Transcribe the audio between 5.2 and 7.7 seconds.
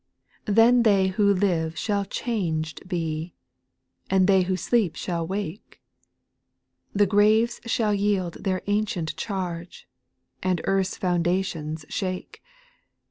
wake; The graves